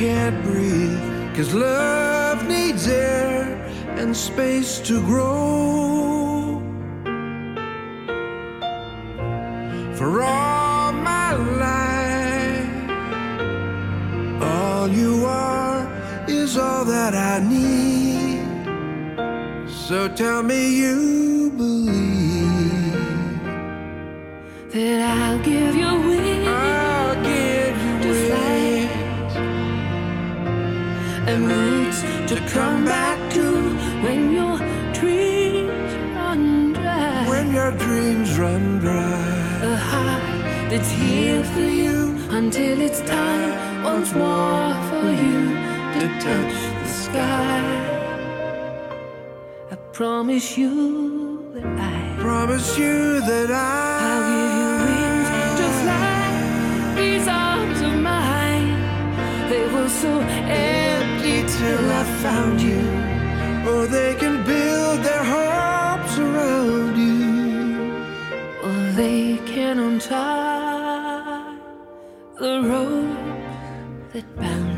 can't 0.00 0.42
breathe. 0.44 1.36
Cause 1.36 1.52
love 1.52 2.48
needs 2.48 2.88
air 2.88 3.42
and 3.98 4.16
space 4.16 4.80
to 4.88 4.98
grow. 5.04 6.62
For 9.98 10.22
all 10.22 10.92
my 10.92 11.34
life, 11.66 12.72
all 14.42 14.88
you 14.88 15.26
are 15.26 15.86
is 16.26 16.56
all 16.56 16.86
that 16.86 17.14
I 17.14 17.36
need. 17.54 18.40
So 19.68 20.08
tell 20.08 20.42
me 20.42 20.78
you 20.80 21.52
believe 21.58 22.94
that 24.72 24.98
I'll 25.14 25.38
give 25.40 25.74
you 25.76 25.92
wings. 26.08 26.79
come 32.52 32.84
back 32.84 33.18
to 33.32 33.44
when 34.04 34.32
your 34.32 34.58
dreams 34.92 35.92
run 36.16 36.72
dry. 36.72 37.28
When 37.28 37.52
your 37.52 37.72
dreams 37.72 38.38
run 38.38 38.78
dry, 38.78 39.70
a 39.72 39.76
heart 39.76 40.70
that's 40.70 40.90
here 40.90 41.44
for 41.44 41.68
you 41.82 42.16
until 42.30 42.80
it's 42.80 43.00
time 43.02 43.82
once 43.84 44.12
more 44.14 44.74
for 44.88 45.06
you 45.24 45.40
to 45.94 46.02
touch 46.26 46.56
the 46.80 46.88
sky. 47.04 47.62
I 49.70 49.76
promise 49.92 50.58
you 50.58 51.52
that 51.54 51.66
I 51.78 52.20
promise 52.20 52.78
you 52.78 53.20
that 53.20 53.50
I. 53.50 53.90
so 60.00 60.69
till 61.60 61.86
I 62.00 62.04
found 62.24 62.58
you. 62.68 62.82
Or 63.70 63.86
they 63.96 64.12
can 64.22 64.36
build 64.52 64.98
their 65.08 65.24
hopes 65.34 66.14
around 66.26 66.94
you. 67.06 67.26
Or 68.66 68.80
they 69.02 69.24
can 69.52 69.76
untie 69.88 71.58
the 72.42 72.54
rope 72.70 73.18
that 74.12 74.26
bound. 74.40 74.69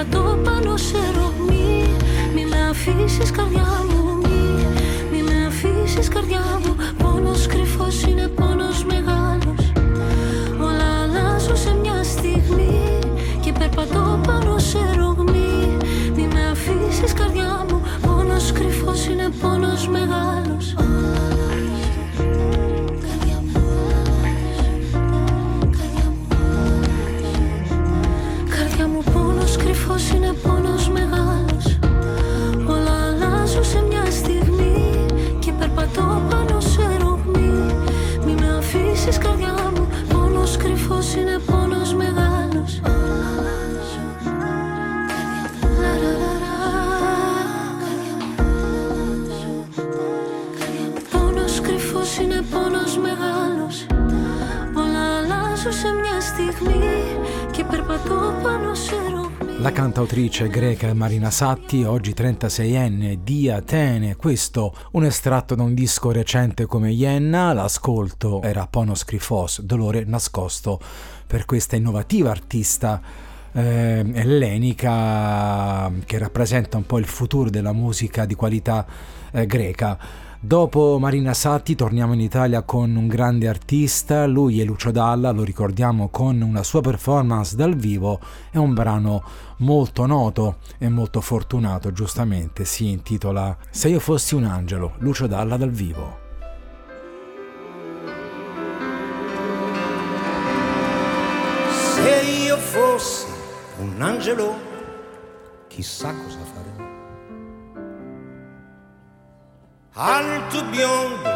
Περπατώ 0.00 0.38
πάνω 0.44 0.76
σε 0.76 0.96
ρομή 0.96 1.96
Μη 2.34 2.46
με 2.46 2.68
αφήσεις 2.70 3.30
καρδιά 3.30 3.84
μου 3.88 4.16
Μη, 4.22 4.66
μη 5.10 5.22
με 5.22 5.46
αφήσεις 5.46 6.08
καρδιά 6.08 6.60
μου. 6.64 6.99
La 59.58 59.72
cantautrice 59.72 60.48
greca 60.48 60.94
Marina 60.94 61.30
Satti, 61.30 61.82
oggi 61.82 62.12
36enne 62.12 63.18
di 63.22 63.50
Atene, 63.50 64.16
questo 64.16 64.74
un 64.92 65.04
estratto 65.04 65.54
da 65.54 65.64
un 65.64 65.74
disco 65.74 66.12
recente 66.12 66.66
come 66.66 66.92
Ienna, 66.92 67.52
l'ascolto 67.52 68.42
era 68.42 68.66
Ponos 68.66 69.04
Krifos, 69.04 69.60
Dolore 69.62 70.04
nascosto 70.04 70.80
per 71.26 71.44
questa 71.44 71.76
innovativa 71.76 72.30
artista 72.30 73.02
eh, 73.52 74.04
ellenica 74.14 75.90
che 76.04 76.18
rappresenta 76.18 76.76
un 76.76 76.86
po' 76.86 76.98
il 76.98 77.06
futuro 77.06 77.50
della 77.50 77.72
musica 77.72 78.24
di 78.24 78.34
qualità 78.34 78.86
eh, 79.32 79.46
greca. 79.46 80.28
Dopo 80.42 80.96
Marina 80.98 81.34
Satti 81.34 81.74
torniamo 81.74 82.14
in 82.14 82.20
Italia 82.20 82.62
con 82.62 82.96
un 82.96 83.08
grande 83.08 83.46
artista, 83.46 84.24
lui 84.24 84.58
è 84.58 84.64
Lucio 84.64 84.90
Dalla, 84.90 85.32
lo 85.32 85.44
ricordiamo 85.44 86.08
con 86.08 86.40
una 86.40 86.62
sua 86.62 86.80
performance 86.80 87.54
dal 87.56 87.76
vivo, 87.76 88.18
è 88.50 88.56
un 88.56 88.72
brano 88.72 89.22
molto 89.58 90.06
noto 90.06 90.56
e 90.78 90.88
molto 90.88 91.20
fortunato, 91.20 91.92
giustamente, 91.92 92.64
si 92.64 92.88
intitola 92.88 93.54
Se 93.68 93.90
io 93.90 94.00
fossi 94.00 94.34
un 94.34 94.44
angelo, 94.44 94.94
Lucio 95.00 95.26
Dalla 95.26 95.58
dal 95.58 95.70
vivo. 95.70 96.18
Se 101.68 102.44
io 102.46 102.56
fossi 102.56 103.26
un 103.80 104.00
angelo, 104.00 104.54
chissà 105.68 106.14
cosa 106.14 106.38
farei. 106.38 106.99
Alto 110.02 110.64
biondo, 110.70 111.28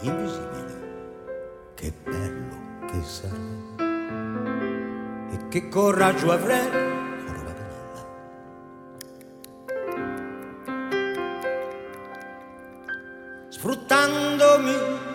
invisibile, 0.00 1.74
che 1.74 1.92
bello 2.02 2.56
che 2.86 3.02
sarei. 3.02 3.74
E 5.32 5.48
che 5.48 5.68
coraggio 5.68 6.32
avrei. 6.32 6.88
Sfruttandomi 13.50 15.09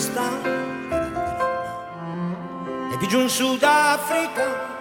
Afghanistan 0.00 0.40
e 2.90 2.96
più 2.96 3.06
giù 3.06 3.20
in 3.20 3.28
Sudafrica 3.28 4.78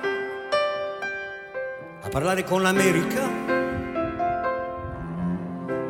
a 2.01 2.07
parlare 2.09 2.45
con 2.45 2.61
l'America. 2.61 3.47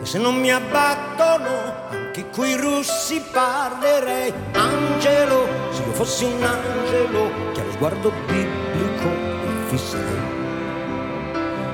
E 0.02 0.06
se 0.06 0.18
non 0.18 0.40
mi 0.40 0.52
abbattono, 0.52 1.88
anche 1.90 2.30
coi 2.32 2.56
russi 2.56 3.22
parlerei. 3.32 4.34
Angelo, 4.54 5.48
se 5.72 5.84
io 5.84 5.92
fossi 5.92 6.24
un 6.24 6.42
angelo, 6.42 7.52
che 7.54 7.62
allo 7.62 7.72
sguardo 7.74 8.12
biblico 8.26 9.08
mi 9.08 9.68
fisserei. 9.68 10.38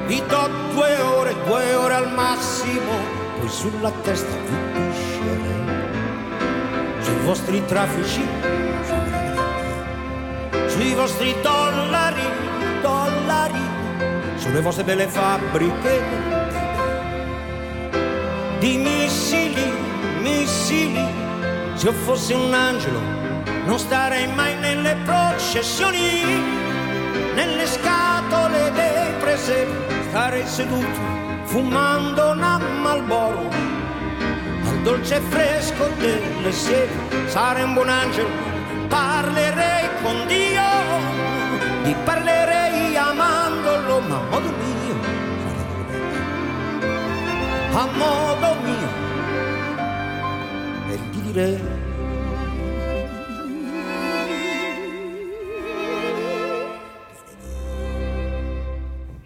Vi 0.08 0.22
do 0.28 0.50
due 0.74 1.00
ore, 1.00 1.36
due 1.46 1.76
ore 1.76 1.94
al 1.94 2.12
massimo, 2.12 2.92
poi 3.40 3.48
sulla 3.48 3.92
testa 4.02 4.36
vi 4.46 4.56
piscerei. 4.74 5.65
Vostri 7.26 7.66
traffici, 7.66 8.22
sui 10.68 10.94
vostri 10.94 11.36
dollari, 11.42 12.22
dollari, 12.82 13.60
sulle 14.36 14.62
vostre 14.62 14.84
belle 14.84 15.08
fabbriche 15.08 16.04
di 18.60 18.78
missili, 18.78 19.72
missili. 20.22 21.04
Se 21.74 21.88
io 21.88 21.94
fossi 21.94 22.34
un 22.34 22.54
angelo, 22.54 23.00
non 23.66 23.80
starei 23.80 24.28
mai 24.34 24.56
nelle 24.60 24.96
processioni, 25.04 26.24
nelle 27.34 27.66
scatole 27.66 28.72
dei 28.72 29.14
presepi 29.20 29.86
starei 30.10 30.46
seduto 30.48 31.00
fumando 31.44 32.30
una 32.32 32.58
Malboro 32.58 33.65
dolce 34.86 35.20
fresco 35.30 35.90
delle 35.98 36.52
siepi 36.52 37.28
sarei 37.28 37.64
un 37.64 37.74
buon 37.74 37.90
angelo 37.90 38.30
parlerei 38.88 39.90
con 40.04 40.28
Dio. 40.28 40.62
Gli 41.84 41.96
parlerei 42.04 42.96
amandolo 42.96 44.00
ma 44.02 44.16
a 44.16 44.22
modo 44.30 44.50
mio 44.50 45.26
a 47.78 47.86
modo 47.98 48.56
mio. 48.64 48.90
E 50.88 50.96
gli 50.96 51.20
direi. 51.20 51.60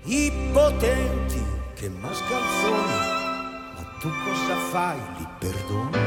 I 0.06 0.32
potenti 0.52 1.44
che 1.76 1.90
mascalzoni, 1.90 2.00
ma 2.00 2.18
tu 2.18 2.28
cosa 2.28 2.49
fai? 4.70 4.98
Li 5.18 5.28
perdoni? 5.40 5.98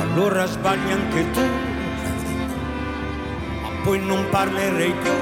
Allora 0.00 0.46
sbagli 0.46 0.90
anche 0.90 1.30
tu, 1.32 1.46
ma 3.62 3.68
poi 3.84 3.98
non 4.04 4.26
parlerei 4.30 4.92
più. 4.92 5.12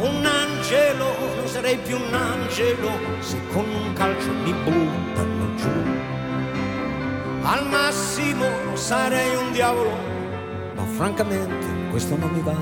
Un 0.00 0.24
angelo, 0.24 1.06
non 1.36 1.46
sarei 1.46 1.76
più 1.78 1.96
un 1.96 2.14
angelo 2.14 2.90
se 3.18 3.36
con 3.52 3.64
un 3.68 3.92
calcio 3.94 4.30
mi 4.32 4.52
buttano 4.52 5.54
giù. 5.56 5.68
Al 7.42 7.66
massimo 7.68 8.46
sarei 8.74 9.34
un 9.36 9.52
diavolo, 9.52 9.90
ma 10.76 10.84
francamente 10.96 11.66
questo 11.90 12.16
non 12.16 12.30
mi 12.30 12.40
va. 12.40 12.56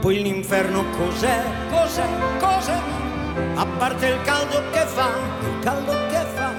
Poi 0.00 0.22
l'inferno 0.22 0.84
cos'è, 0.96 1.42
cos'è, 1.70 2.06
cos'è? 2.38 3.05
A 3.54 3.66
parte 3.78 4.06
il 4.06 4.20
caldo 4.22 4.62
che 4.70 4.84
fa, 4.86 5.10
il 5.40 5.58
caldo 5.60 5.92
che 6.08 6.24
fa, 6.34 6.52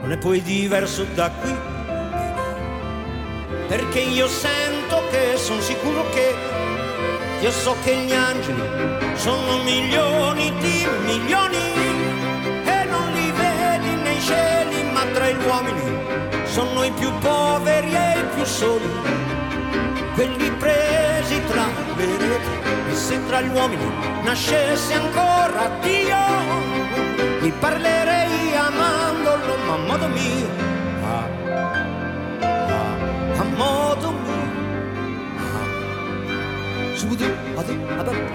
non 0.00 0.12
è 0.12 0.18
poi 0.18 0.42
diverso 0.42 1.04
da 1.14 1.30
qui. 1.40 1.54
Perché 3.68 4.00
io 4.00 4.26
sento 4.26 5.02
che, 5.10 5.36
sono 5.36 5.60
sicuro 5.60 6.04
che, 6.10 6.34
io 7.40 7.50
so 7.50 7.76
che 7.84 7.94
gli 7.96 8.12
angeli 8.12 8.62
sono 9.14 9.62
milioni 9.62 10.52
di 10.58 10.86
milioni 11.04 11.56
e 12.64 12.84
non 12.84 13.12
li 13.12 13.30
vedi 13.30 13.94
nei 14.02 14.20
cieli, 14.20 14.82
ma 14.92 15.04
tra 15.12 15.30
gli 15.30 15.46
uomini 15.46 16.46
sono 16.46 16.82
i 16.82 16.90
più 16.90 17.12
poveri 17.18 17.94
e 17.94 18.18
i 18.18 18.24
più 18.34 18.44
soli, 18.44 18.90
quelli 20.20 20.50
presi 20.50 21.40
tra 21.46 21.64
le 21.96 22.04
reti 22.18 22.90
e 22.90 22.94
se 22.94 23.26
tra 23.26 23.40
gli 23.40 23.48
uomini 23.48 23.90
nascesse 24.22 24.92
ancora 24.92 25.70
Dio, 25.80 26.18
gli 27.40 27.50
parlerei 27.52 28.54
amandolo, 28.54 29.56
ma 29.66 29.72
a 29.72 29.78
modo 29.78 30.08
mio, 30.08 30.48
ah, 31.04 31.26
ah, 32.40 33.40
a 33.40 33.44
modo 33.56 34.10
mio. 34.10 34.42
Ah. 35.38 36.96
Subudu, 36.96 37.24
adu, 37.56 37.72
abab, 37.96 38.30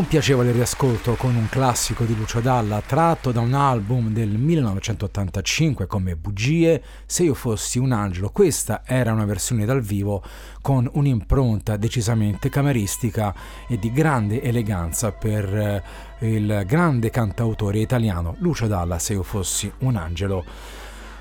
Un 0.00 0.06
piacevole 0.06 0.50
riascolto 0.50 1.14
con 1.14 1.36
un 1.36 1.46
classico 1.50 2.04
di 2.04 2.16
Lucio 2.16 2.40
Dalla 2.40 2.80
tratto 2.80 3.32
da 3.32 3.40
un 3.40 3.52
album 3.52 4.14
del 4.14 4.30
1985 4.30 5.86
come 5.86 6.16
Bugie, 6.16 6.82
Se 7.04 7.24
io 7.24 7.34
fossi 7.34 7.78
un 7.78 7.92
angelo. 7.92 8.30
Questa 8.30 8.80
era 8.86 9.12
una 9.12 9.26
versione 9.26 9.66
dal 9.66 9.82
vivo 9.82 10.22
con 10.62 10.88
un'impronta 10.90 11.76
decisamente 11.76 12.48
cameristica 12.48 13.34
e 13.68 13.78
di 13.78 13.92
grande 13.92 14.40
eleganza 14.42 15.12
per 15.12 15.44
eh, 15.54 15.82
il 16.20 16.64
grande 16.66 17.10
cantautore 17.10 17.80
italiano 17.80 18.36
Lucio 18.38 18.66
Dalla, 18.66 18.98
Se 18.98 19.12
io 19.12 19.22
fossi 19.22 19.70
un 19.80 19.96
angelo. 19.96 20.44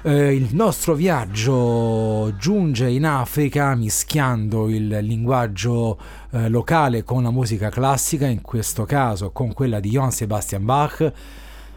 Eh, 0.02 0.34
il 0.34 0.56
nostro 0.56 0.94
viaggio 0.94 2.34
giunge 2.38 2.90
in 2.90 3.06
Africa 3.06 3.76
mischiando 3.76 4.70
il 4.70 4.88
linguaggio 5.02 6.00
eh, 6.32 6.48
locale 6.48 7.04
con 7.04 7.24
la 7.24 7.32
musica 7.32 7.70
classica, 7.70 8.26
in 8.26 8.42
questo 8.42 8.86
caso 8.86 9.32
con 9.32 9.52
quella 9.52 9.82
di 9.82 9.90
Johann 9.90 10.10
Sebastian 10.10 10.64
Bach. 10.64 11.14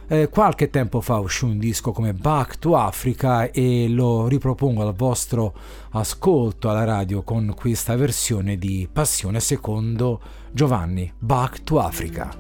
Eh, 0.07 0.29
qualche 0.29 0.71
tempo 0.71 1.01
fa 1.01 1.19
uscì 1.19 1.45
un 1.45 1.59
disco 1.59 1.91
come 1.91 2.15
Back 2.15 2.59
to 2.61 2.77
Africa 2.77 3.51
e 3.51 3.89
lo 3.89 4.29
ripropongo 4.29 4.87
al 4.87 4.95
vostro 4.95 5.55
ascolto 5.91 6.71
alla 6.71 6.85
radio 6.85 7.23
con 7.23 7.53
questa 7.57 7.97
versione 7.97 8.57
di 8.57 8.89
Passione 8.93 9.41
secondo 9.41 10.21
Giovanni, 10.53 11.13
Back 11.19 11.65
to 11.65 11.81
Africa. 11.81 12.31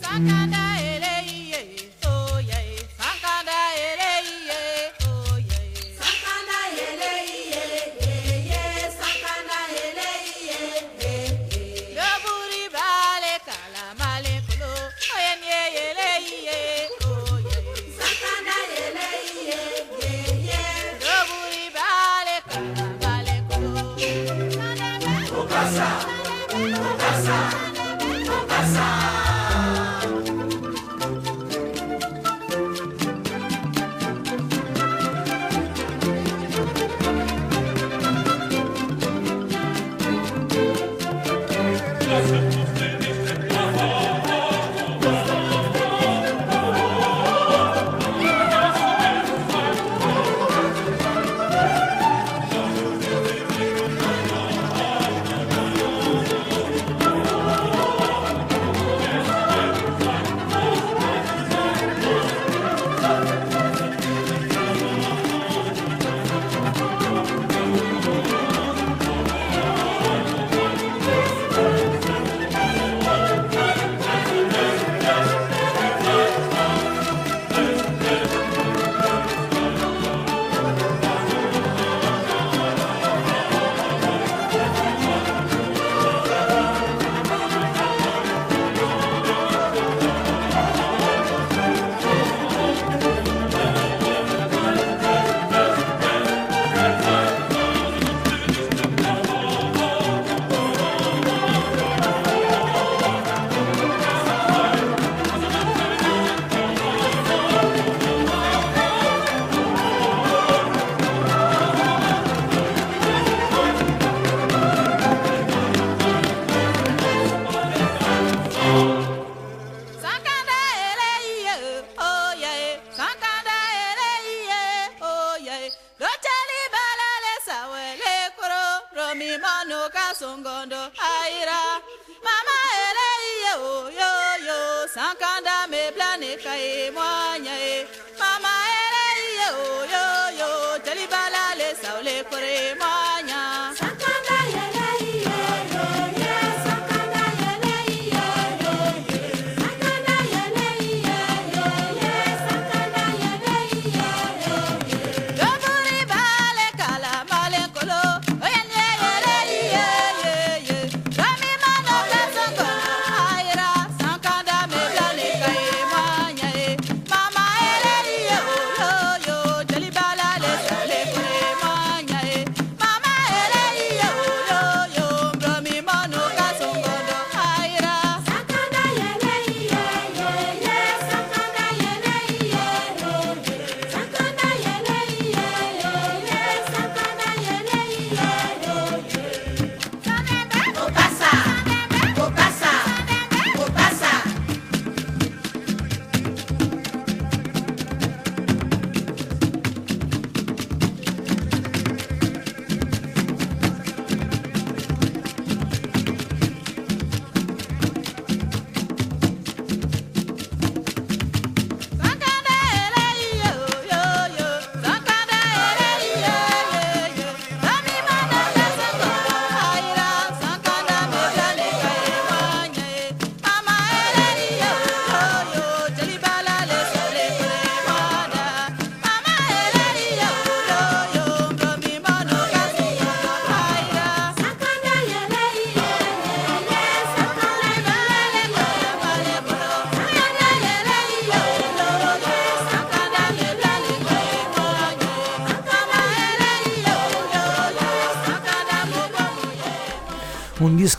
Sakanda. 0.00 0.71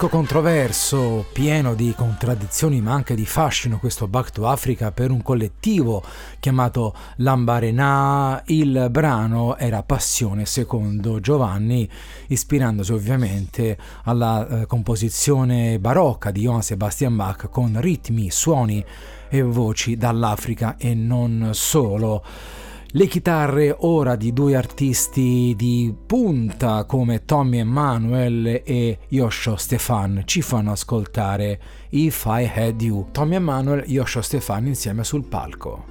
Disco 0.03 0.09
controverso, 0.09 1.25
pieno 1.31 1.75
di 1.75 1.93
contraddizioni 1.95 2.81
ma 2.81 2.91
anche 2.91 3.15
di 3.15 3.25
fascino, 3.25 3.79
questo 3.79 4.07
Back 4.07 4.31
to 4.31 4.47
Africa 4.47 4.91
per 4.91 5.11
un 5.11 5.21
collettivo 5.21 6.03
chiamato 6.39 6.93
Lambarena. 7.17 8.41
Il 8.47 8.87
brano 8.91 9.55
era 9.55 9.81
passione 9.83 10.45
secondo 10.45 11.21
Giovanni, 11.21 11.89
ispirandosi 12.27 12.91
ovviamente 12.91 13.77
alla 14.03 14.45
eh, 14.47 14.65
composizione 14.65 15.79
barocca 15.79 16.31
di 16.31 16.41
Johann 16.41 16.59
Sebastian 16.59 17.15
Bach 17.15 17.47
con 17.49 17.79
ritmi, 17.79 18.29
suoni 18.29 18.83
e 19.29 19.41
voci 19.41 19.95
dall'Africa 19.95 20.75
e 20.77 20.93
non 20.93 21.51
solo. 21.53 22.23
Le 22.95 23.07
chitarre 23.07 23.75
ora 23.75 24.15
di 24.15 24.33
due 24.33 24.55
artisti 24.55 25.55
di 25.57 25.91
punta 26.05 26.85
come 26.85 27.25
Tommy 27.25 27.57
Emanuel 27.57 28.61
e 28.63 28.99
Yosho 29.07 29.55
Stefan 29.55 30.21
ci 30.25 30.43
fanno 30.43 30.73
ascoltare 30.73 31.59
If 31.89 32.25
I 32.27 32.51
Had 32.53 32.79
You. 32.79 33.07
Tommy 33.11 33.33
Emanuel 33.33 33.79
e 33.79 33.85
Yosho 33.87 34.21
Stefan 34.21 34.67
insieme 34.67 35.03
sul 35.03 35.25
palco. 35.25 35.85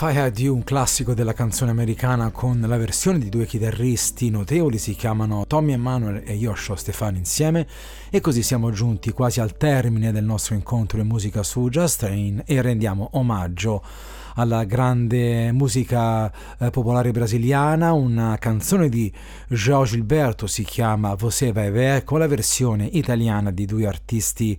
Had 0.00 0.38
You, 0.38 0.54
un 0.54 0.64
classico 0.64 1.14
della 1.14 1.32
canzone 1.32 1.70
americana 1.70 2.30
con 2.30 2.60
la 2.60 2.76
versione 2.76 3.18
di 3.18 3.28
due 3.28 3.46
chitarristi 3.46 4.28
notevoli, 4.28 4.76
si 4.76 4.94
chiamano 4.94 5.46
Tommy 5.46 5.72
Emanuel 5.72 6.22
e 6.26 6.34
Yoshio 6.34 6.74
Stefano 6.74 7.16
insieme 7.16 7.66
e 8.10 8.20
così 8.20 8.42
siamo 8.42 8.70
giunti 8.70 9.12
quasi 9.12 9.40
al 9.40 9.56
termine 9.56 10.10
del 10.10 10.24
nostro 10.24 10.54
incontro 10.54 11.00
in 11.00 11.06
musica 11.06 11.42
su 11.42 11.68
Just 11.68 12.00
Train 12.00 12.42
e 12.44 12.60
rendiamo 12.60 13.10
omaggio 13.12 13.82
alla 14.34 14.64
grande 14.64 15.52
musica 15.52 16.32
eh, 16.58 16.70
popolare 16.70 17.12
brasiliana, 17.12 17.92
una 17.92 18.36
canzone 18.38 18.88
di 18.88 19.12
João 19.48 19.84
Gilberto 19.84 20.46
si 20.46 20.64
chiama 20.64 21.14
Você 21.14 21.52
vai 21.52 21.70
ver 21.70 22.04
con 22.04 22.18
la 22.18 22.26
versione 22.26 22.84
italiana 22.84 23.50
di 23.50 23.64
due 23.64 23.86
artisti 23.86 24.58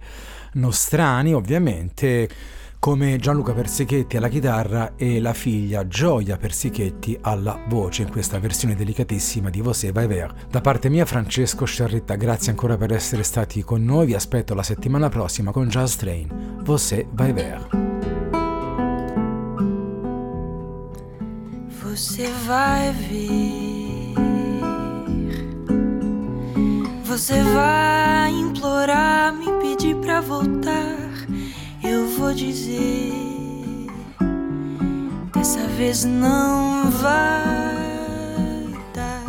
nostrani 0.54 1.34
ovviamente 1.34 2.30
come 2.86 3.18
Gianluca 3.18 3.54
Persichetti 3.54 4.16
alla 4.16 4.28
chitarra 4.28 4.94
e 4.96 5.20
la 5.20 5.34
figlia 5.34 5.88
Gioia 5.88 6.38
Persichetti 6.38 7.18
alla 7.20 7.60
voce 7.68 8.04
in 8.04 8.12
questa 8.12 8.38
versione 8.38 8.76
delicatissima 8.76 9.50
di 9.50 9.60
Você 9.60 9.92
vai 9.92 10.06
ver. 10.06 10.32
Da 10.52 10.62
parte 10.62 10.88
mia 10.90 11.04
Francesco 11.04 11.66
Sciarritta, 11.66 12.14
grazie 12.14 12.52
ancora 12.52 12.78
per 12.78 12.94
essere 12.94 13.24
stati 13.24 13.64
con 13.64 13.84
noi, 13.84 14.06
vi 14.06 14.14
aspetto 14.14 14.54
la 14.54 14.62
settimana 14.62 15.10
prossima 15.10 15.52
con 15.52 15.68
Jazz 15.68 15.96
Train. 15.96 16.60
Você 16.62 17.08
vai 17.10 17.34
ver. 17.34 17.68
Você 21.82 22.30
vai 22.46 22.94
ver. 22.94 24.14
Você 27.04 27.42
vai 27.42 28.32
implorar, 28.32 29.34
me 29.34 29.52
pedir 29.60 29.96
pra 29.96 30.22
voltar. 30.22 31.05
Vou 32.18 32.34
dizer. 32.34 33.12
Dessa 35.34 35.68
vez 35.68 36.06
não 36.06 36.90
vai 36.90 38.74
dar. 38.94 39.26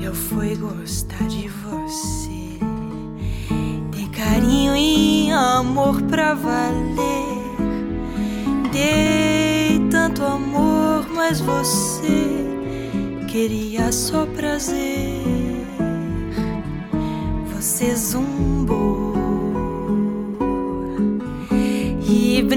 Eu 0.00 0.14
fui 0.14 0.56
gostar 0.56 1.26
de 1.26 1.48
você. 1.48 2.58
Ter 3.92 4.08
carinho 4.10 4.76
e 4.76 5.30
amor 5.30 6.02
pra 6.02 6.34
valer. 6.34 7.40
Dei 8.70 9.80
tanto 9.90 10.22
amor, 10.22 11.08
mas 11.14 11.40
você 11.40 12.46
queria 13.26 13.90
só 13.90 14.26
prazer. 14.26 15.24
Você 17.54 17.96
zumbou 17.96 18.99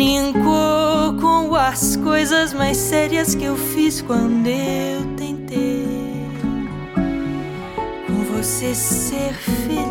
brincou 0.04 1.14
com 1.22 1.56
as 1.56 1.95
coisas 1.95 2.54
mais 2.54 2.76
sérias 2.76 3.34
que 3.34 3.45
eu 3.45 3.56
fiz 3.56 4.01
quando 4.01 4.47
eu 4.47 5.06
tentei 5.16 6.28
com 8.06 8.36
você 8.36 8.76
ser 8.76 9.34
feliz. 9.34 9.84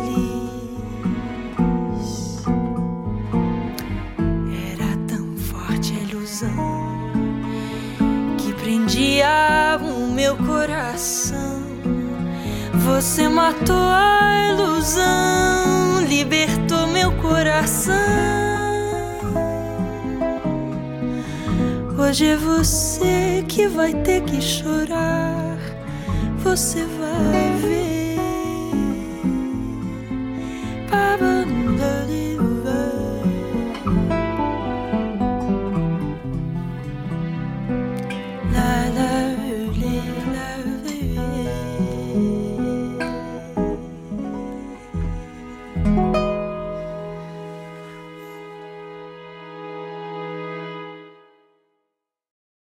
Era 4.71 4.95
tão 5.07 5.35
forte 5.35 5.93
a 5.97 6.03
ilusão 6.07 6.51
que 8.37 8.53
prendia 8.53 9.79
o 9.81 10.11
meu 10.11 10.35
coração. 10.37 11.63
Você 12.85 13.27
matou 13.27 13.75
a 13.75 14.49
ilusão, 14.51 16.05
libertou 16.07 16.85
meu 16.85 17.11
coração. 17.13 18.42
Hoje 22.03 22.25
é 22.25 22.35
você 22.35 23.45
que 23.47 23.65
vai 23.65 23.93
ter 24.03 24.21
que 24.25 24.41
chorar. 24.41 25.57
Você 26.43 26.83
vai 26.83 27.53
ver. 27.61 27.92